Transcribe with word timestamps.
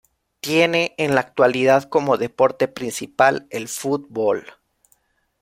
Tiene 0.39 0.95
en 0.97 1.13
la 1.13 1.21
actualidad 1.21 1.83
como 1.83 2.17
deporte 2.17 2.67
principal 2.67 3.45
el 3.51 3.67
fútbol. 3.67 4.47